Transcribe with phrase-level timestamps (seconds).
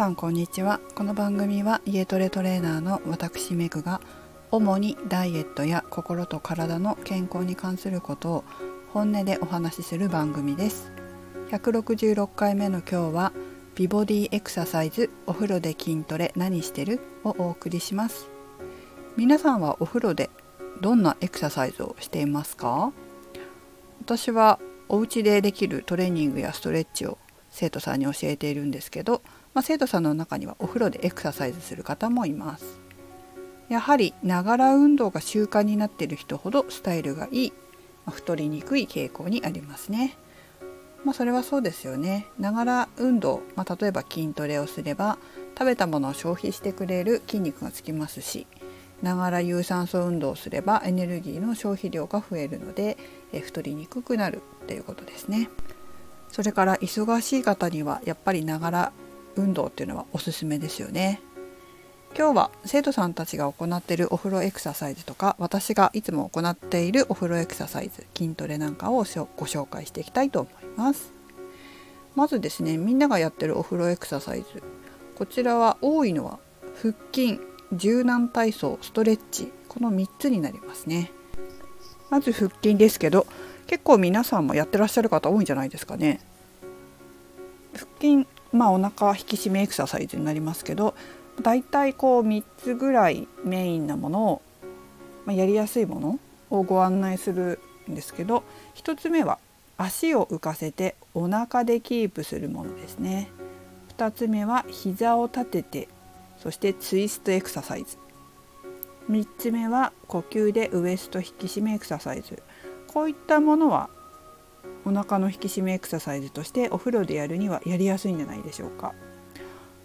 [0.00, 0.80] さんこんにちは。
[0.94, 4.00] この番組は家トレトレーナーの私メグが
[4.50, 8.44] 主にダイエットや心と体の健康に関することを
[8.94, 10.90] 本音でお話しする番組です。
[11.50, 13.34] 166回目の今日は
[13.74, 17.02] 美ボディエクササイズお風呂で筋トレ何してる？
[17.22, 18.30] をお送りします。
[19.18, 20.30] 皆さんはお風呂で
[20.80, 22.90] どんなエクササイズをしていますか？
[24.00, 27.18] 私はお家でできるトレーニングやストレッチを
[27.50, 29.20] 生徒さんに教えているんですけど、
[29.54, 32.80] まあ、生徒さんの中にはお風呂でエクササイズする方もいます。
[33.68, 37.52] やはりながら運動が習慣になっている人ほどスタイルがいい、
[38.04, 40.16] まあ、太りにくい傾向にありますね。
[41.04, 42.26] まあそれはそうですよね。
[42.38, 45.18] ながら運動、まあ、例えば筋トレをすれば
[45.60, 48.46] 食べたものを消費してくれる筋肉がつきますし
[49.02, 52.96] ながら有酸素運動をすればエネルギーの消費量が増えるので
[53.32, 55.50] え太りにくくなるっていうことですね。
[56.30, 58.92] それから忙しい方にはやっぱりながら
[59.36, 61.20] 運動っていうのはおすすめですよね。
[62.16, 71.12] 今日は生徒さんたちが行っているお風呂エクササイズとか私がいつも行っているお風呂エクササイズ筋トレなんかをご紹介していきたいと思います。
[72.16, 74.62] まずですねみんながやってるお風呂エクササイズ。
[75.14, 76.38] こちらは多いのは
[76.82, 77.38] 腹筋
[77.72, 81.12] 柔軟体操ストレッチこの3つになりますね。
[82.10, 83.26] まず腹筋ですけど
[83.68, 86.20] 結構皆さんもやってらっしゃる方多いんじゃないですかね。
[87.72, 90.94] 腹筋まあお腹引き締めエクササイズになりますけど
[91.42, 94.42] だいたいこう3つぐらいメインなものを、
[95.24, 96.18] まあ、やりやすいもの
[96.50, 98.42] をご案内するんですけど
[98.76, 99.38] 1つ目は
[99.78, 103.30] 足を浮かせてお腹でキープするものですね。
[103.96, 105.88] 2つ目は膝を立てて
[106.38, 107.96] そしてツイストエクササイズ。
[109.08, 112.42] 3つ目は呼吸でウエスト引き締めエクササイズ。
[112.88, 113.88] こういったものは
[114.84, 118.94] お腹の引き締めエクササイズとしてお風呂でやるにはやりやすいんじゃないでしょうか。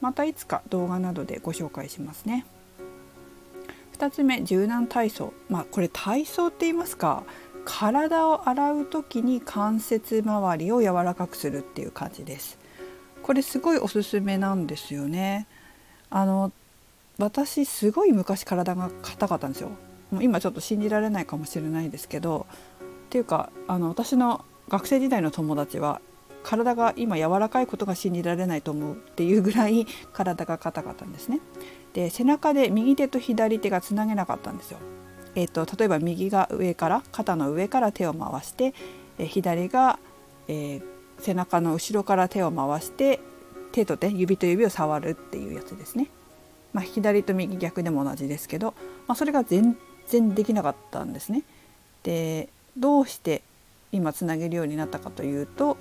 [0.02, 2.46] またいつか動画などでご紹介しますね。
[3.98, 5.34] 2つ目柔軟体操。
[5.50, 7.24] まあこれ体操って言いますか
[7.66, 12.58] 体を洗う時に関節周りを柔らかくするっていう感じです。
[13.24, 15.48] これすごいおすすめなんですよね。
[16.10, 16.52] あの
[17.18, 19.70] 私すごい昔体が硬かったんですよ。
[20.12, 22.46] もう今ちょっと信じられないかもしれないですけど。
[23.06, 26.02] っていうかあの私の学生時代の友達は
[26.44, 31.40] 体が今柔らかいことが信じられないと思うっていうぐらい体が硬かったんですね。
[31.94, 34.78] で背中で右手と左手がつなげなかったんですよ。
[35.34, 38.74] えーと、例えば右が上から肩の上から手を回して、
[39.18, 40.00] え左が、
[40.48, 40.84] えー、
[41.20, 43.20] 背中の後ろから手を回して
[43.72, 46.08] 手と手指と指を触るっていうやつですね。
[46.74, 48.74] まあ、左と右逆でも同じですけど、
[49.08, 49.78] まあ、それが全
[50.08, 51.44] 然できなかったんですね。
[52.04, 53.42] でどうして
[53.96, 55.78] 今つなげるようになったかというと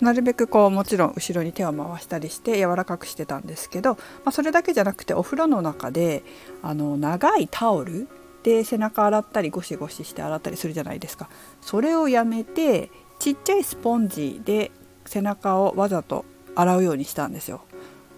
[0.00, 6.22] なるべくこうもちろん後ろに手を回したりして柔らかくしてたんですけど、まあ、それだけじゃなくてお風呂の中で
[6.62, 8.08] あの長いタオル
[8.42, 11.28] で背中洗ったりゴシゴシして洗ったりするじゃないですか
[11.62, 14.70] それをやめてちっちゃいスポンジで
[15.06, 16.24] 背中をわざと
[16.54, 17.62] 洗うようにしたんですよ。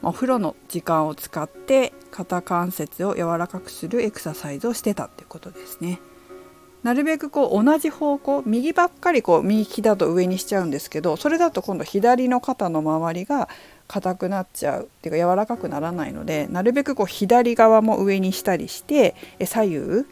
[0.03, 5.99] お風呂の時間を使って肩関節を柔らかくするエクササイズをしてたっていうことですね。
[6.89, 13.51] なるべくこう同じ方向右ばっかりこう右利きだと上にしちゃうんですけどそれだと今度左の肩の周りが
[13.89, 14.85] 硬くなっちゃう。
[14.85, 20.07] っていうか柔らかくならないのでなるべくこう左側も上にしたりして左右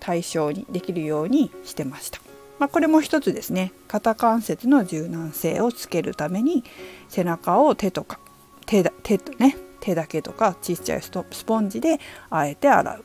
[0.00, 2.20] 対称にできるようにしてました。
[2.58, 3.72] まあ、これも一つですね。
[3.86, 6.64] 肩関節の柔軟性をつけるために
[7.08, 8.18] 背中を手とか
[8.66, 11.12] 手だ手とね手だけとかちっちゃいス
[11.44, 12.00] ポンジで
[12.30, 13.04] あえて洗う。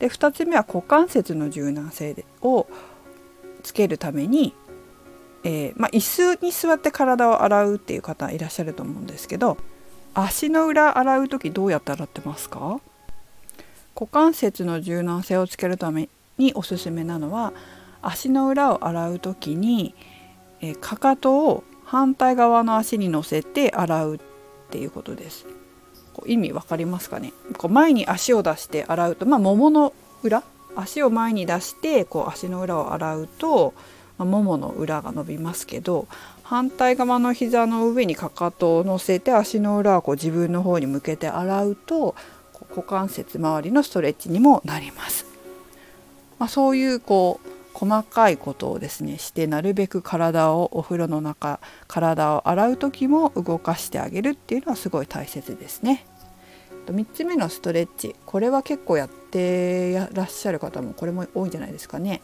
[0.00, 2.66] で2つ目は股関節の柔軟性を
[3.62, 4.54] つけるために、
[5.44, 9.58] えー、まあ、椅子に座って体を洗うっていう方いらっしゃると思うんですけど
[10.14, 12.80] 足の裏洗う時どうやって洗ってますか？
[13.94, 16.08] 股関節の柔軟性をつけるため
[16.38, 17.52] におすすめなのは
[18.02, 19.94] 足の裏を洗う時に、
[20.62, 24.20] えー、かかとを反対側の足に乗せて洗うっ
[24.70, 25.46] ていうことです。
[26.20, 27.32] こう意味分かりますかね？
[27.56, 30.42] こう前に足を出して洗うとまあ桃の裏？
[30.76, 33.74] 足を前に出してこう足の裏を洗うと、
[34.18, 36.06] まあ、ももの裏が伸びますけど
[36.44, 42.14] 反対側の膝の上にかかとを乗せて足の裏をこう自分の方に向けて洗うと
[42.70, 45.26] 股関節周りのストレッチにもなります。
[46.38, 56.06] まあ、そういうこう細かいことをですねしてなるべく体をお風呂の中体を洗う時も動かしてあげるっていうのはすごい大切ですね。
[56.86, 58.16] 3つ目のストレッチ。
[58.26, 62.22] これは結構やってらっしゃる方もこれも多いんじゃないですかね。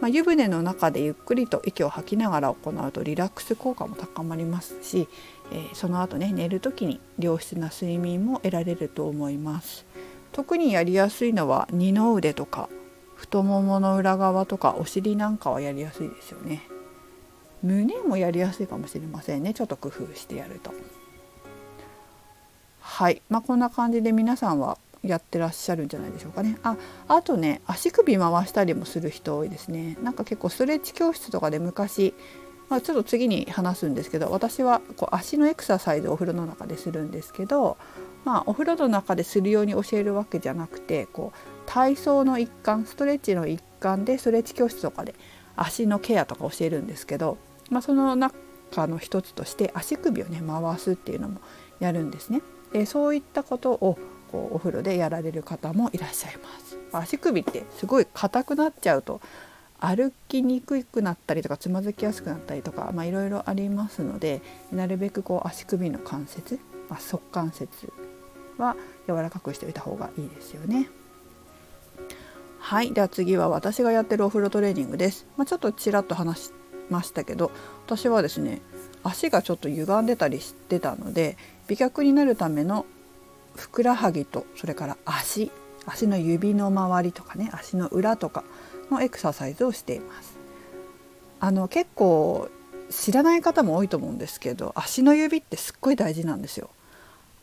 [0.00, 5.08] まあ、湯船の中でゆっくりと息を吐きながら行うとリラックス効果も高まりますし、
[5.52, 9.86] えー、その後ね寝る時に良質な睡眠も得られると思います。
[10.32, 12.68] 特にやりやすいのは二の腕とか
[13.14, 16.68] 太ももの裏側とかお尻なんかはやりやすいですよね。
[17.62, 20.72] 胸もやりやすいかもしれませんねちょっと工夫してやると。
[22.94, 23.20] はい。
[23.28, 26.58] まあこんな感じで皆さんはやってらっしゃるんじゃないでしょうかね。
[26.62, 26.76] あ
[27.08, 29.98] あとね足首回したりもする人多いですね。
[30.00, 32.14] なんか結構ストレッチ教室とかで昔
[32.70, 37.76] まあ、ちょっと次に話すんですけど私はこう足のエクササイズをお風呂の中でするんですけど、
[38.24, 45.14] まあ、お風呂の中でするように教えるわけじゃなくてこう体操の一環ストレッチの一環でストレッチ教室とかで
[45.56, 47.36] 足のケアとか教えるんですけど、
[47.68, 48.32] まあ、その中
[48.86, 51.40] の一つとして足首をね回すっていうのも
[51.80, 52.40] やるんですね。
[52.74, 53.98] でそういったことを
[54.30, 56.76] こうお風呂でやられる方もいらっしゃいます。
[56.92, 59.20] 足首ってすごい硬くなっちゃうと
[59.80, 64.42] 歩きにくくなったりとかつまずきやすくなったりとかいろいろありますので
[64.72, 67.92] なるべくこう足首の関節、まあ、側関節
[68.58, 68.76] は
[69.06, 70.88] 柔らかくしておいた方がいいですよね。
[72.58, 76.52] はいでは次は私がやってるお風呂トレーニングです、まあ、ちょっとちらっと話し
[76.88, 77.50] ましたけど
[77.86, 78.62] 私はですね
[79.02, 81.36] 足がちょっと歪んでたりしてたので
[81.68, 82.86] 美脚になるための
[83.54, 85.50] ふくらはぎとそれから足
[85.86, 88.44] 足の指の周りとかね足の裏とか
[88.90, 90.36] のエクササイズをしています。
[91.40, 92.48] あの結構
[92.90, 96.70] 知らない方も多いと思うんですけど足の指ってすっごい大事なんですよ。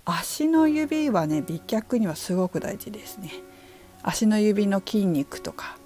[0.05, 3.31] 足の指はね美脚にはすごく大事ですね。
[4.03, 5.77] 足の指の筋肉とか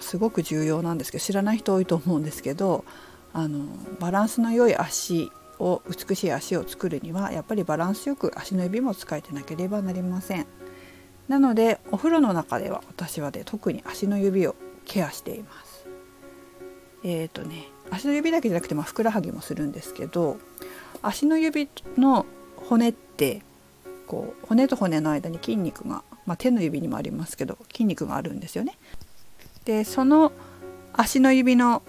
[0.00, 2.84] すごく重要なんですけど知らない人多いと思うんですけど
[3.32, 3.66] あの
[4.00, 10.46] バランスの良い足を美しい足を作るにはやっぱりバランスよく足の指も使えてなければなりません。
[11.28, 15.86] なのでお風呂の中では私はで特に足の指をケアしています。
[17.04, 20.38] えっ、ー、とね足の指だけじゃなくて、まあ、ふくらはぎもするんですけど
[21.02, 22.26] 足の指の
[22.56, 23.42] 骨って
[24.06, 28.78] こう骨と骨の間に筋肉が、まあ、手の指にもありますけど筋肉があるんですよね。
[29.64, 30.32] でその
[30.92, 31.82] 足の指の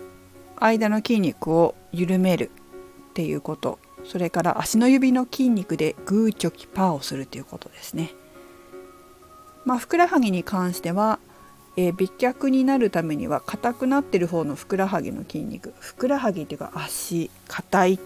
[0.58, 2.52] 間の筋肉を緩める
[3.12, 3.78] っていうこと。
[4.04, 8.14] それから足の指の筋肉でグーチョキパーをするということですね。
[9.64, 11.20] まあ、ふくらはぎに関しては、
[11.78, 15.74] えー、美脚になるためには硬くなってる方のふくらはぎの筋肉。
[15.80, 18.00] ふくらはぎっていうか足硬い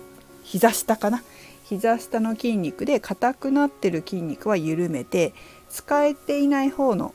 [0.44, 1.24] 膝下かな。
[1.64, 5.34] 膝下の筋肉で硬くなってる筋肉は緩めて
[5.70, 7.14] 使えていない方の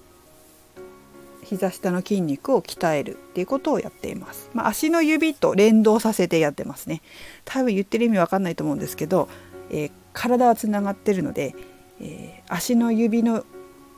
[1.50, 4.50] 膝下の筋肉を鍛えるっていうことをやっています。
[4.55, 7.02] まあ、足の指と連動させてやってますね。
[7.44, 9.29] 多分言ってる意味わかんないと思うんですけど、
[9.69, 11.56] えー、体はつながってるので、
[12.00, 13.44] えー、足の指の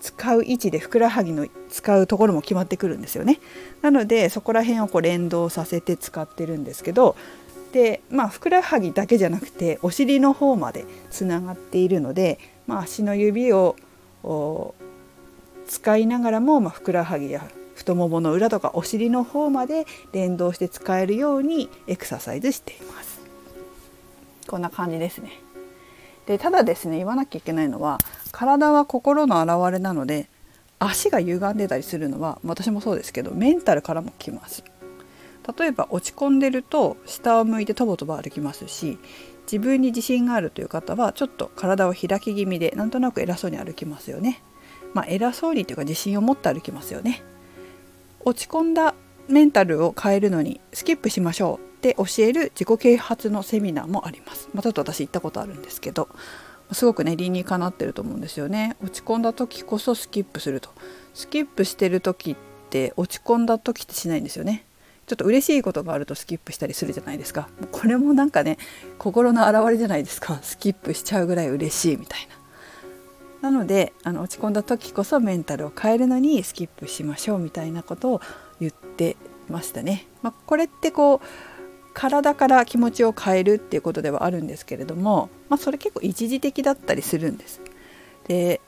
[0.01, 3.39] 使う位置でふくらはぎの使うところも決まってくるんですよね。
[3.83, 7.17] なのでそこら辺をこう連動させて使ってるんですけど
[7.73, 13.77] でまあふくらはぎだけじゃなくてお尻の方までつながっているので、まあ、足の指を
[15.73, 17.43] 使いながらも、まあ、ふくらはぎや
[17.75, 23.23] 太ももの裏とかお尻の方まで連動して使えるようにエクササイズしています。
[24.47, 25.31] こんな感じですね。
[26.27, 27.97] でただですね言わなきゃいけないのは
[28.33, 30.29] 体は心の表れなので
[30.79, 34.63] 足が歪んでたりするのは私もそうですけどメンタルからも来ます
[35.59, 38.99] 例えば落ち込んでると下を向いてとぼとぼ歩きますし
[39.51, 44.43] 自分に自信があるという方はちょっと体を開き気味でなんとなく偉そうに歩きますよね
[44.95, 47.23] まあ偉そうにというか自信を持って歩きますよね
[48.25, 48.95] 落ち込んだ
[49.29, 54.49] メンタルを変えるのにスキップしましょうって教える自己啓発のセミナーもあります。
[54.55, 56.09] まあ、ちょっと私行ったことあるんですけど
[56.71, 58.77] すごくね理にかなってると思うんですよね。
[58.83, 60.71] 落ち込んだ時こそスキップすると。
[61.15, 62.37] スキップしてる時っ
[62.71, 64.65] て落ち込んだ時ってしないんですよね。
[65.07, 67.49] ちょっと嬉しいことがあるとスキップしたりするじゃないですか。
[67.73, 68.57] これもなんかね
[68.99, 70.39] 心の表れじゃないですか。
[70.43, 72.42] スキップしちゃうぐらい嬉しいみたいな。
[73.43, 78.21] なのであの落ち込んだ時こそメンタルを変えるのにスキップしましょうみたいなことを
[78.61, 79.17] 言って
[79.51, 80.07] ましたね。
[80.23, 81.21] まあ、これってこう
[81.93, 87.61] 体から気持ちを変えるっていうことではあるんですけれども、まあ、それ結構一時的だったりするんです。
[88.29, 88.61] で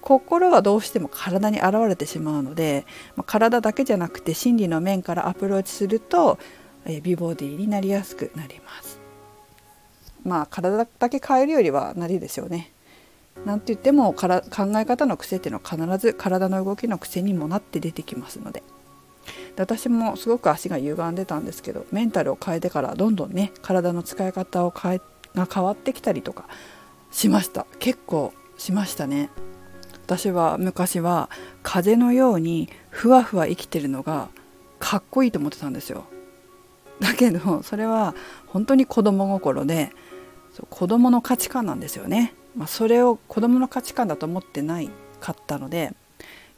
[0.00, 2.84] 心はどうしても体に現れてしまうので、
[3.16, 6.38] まあ、体だけじゃなくて心理の面からアプローチすると、
[6.84, 9.00] え美ボディになりやすくなります。
[10.22, 12.73] まあ体だけ変えるよりはなりですよね。
[13.44, 18.62] なんて言ってもから考え方の癖っていうのは必ず体の動きの癖にもなって出てきますので。
[19.56, 25.00] で私もすごく足が歪んでたんですけどメンタルを変えてからどんどんね体の使い方を変え
[25.34, 26.46] が変わってきたりとか
[27.10, 27.66] しました。
[27.78, 29.30] 結構しましたね。
[30.04, 31.30] 私は昔は
[31.62, 34.28] 風のようにふわふわ生きてるのが
[34.78, 36.04] かっこいいと思ってたんですよ。
[37.00, 38.14] だけどそれは
[38.46, 39.90] 本当に子供心で
[40.70, 45.92] 子供の価値観なんですよね、まあ、それを子供の価値観だと思ってないかったので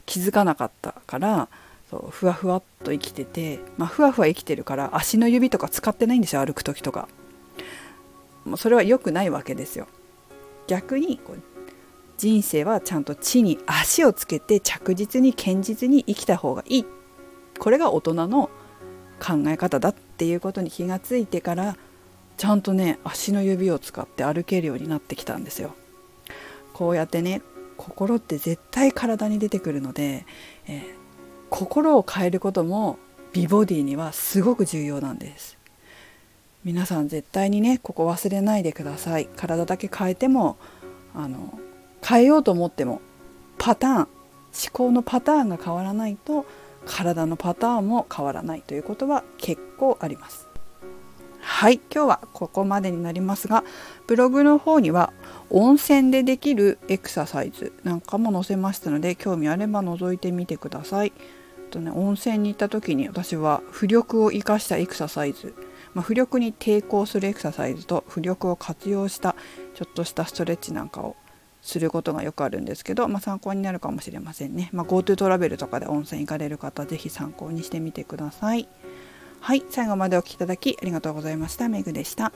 [0.05, 1.47] 気づかなかったから
[1.89, 7.07] そうふわふわっと生きてて、まあ、ふわふわ生きてるから足の指とか使ってないんですよ歩く時とか。
[8.45, 9.87] もうそれは良くないわけですよ。
[10.67, 11.41] 逆にこう
[12.17, 16.85] 人生はちゃんと地に足をつけて着実に堅実に生きた方がいい。
[17.59, 18.49] これが大人の
[19.19, 21.75] 考え方だっていうことに気がついてから
[22.37, 25.73] ちゃんとね足の指を使って歩けるようになってきたんですよ。
[26.77, 27.41] こうやってね
[27.75, 30.27] 心って絶対体に出てくるので、
[30.67, 30.83] えー、
[31.49, 32.99] 心を変えることも
[33.33, 35.57] 美ボディにはすごく重要なんです。
[36.63, 39.27] 皆さん絶対にねここ忘れないでください。
[39.35, 40.57] 体だけ変えても
[41.15, 41.57] あの
[42.05, 43.01] 変えようと思っても
[43.57, 44.07] パターン思
[44.71, 46.45] 考のパターンが変わらないと
[46.85, 48.61] 体のパターンも変わらない。
[48.61, 50.47] ということは結構あります。
[51.39, 53.63] はい今日はここまでになりますが
[54.05, 55.13] ブログの方には
[55.49, 61.13] 温泉でできるエクササイズなんかも載せましたので興味あれば覗いてみてください。
[61.69, 65.53] とね、温泉に行った時に私は浮力を生かしたエクササイズ、
[65.93, 69.35] まあ、浮力に抵抗するエクササイズと浮力を活用した
[69.75, 71.15] ちょっとしたストレッチなんかを
[71.61, 74.69] することがよくあるんですけど、まあ、参考になるかもしれませんね。
[74.71, 78.69] まあ、GoTo トラベルとかで温泉行かれる方是非参考にしてみてください。
[79.41, 81.67] はい、最後までお聴きいただきありがとうございました。
[81.67, 82.31] メグでした。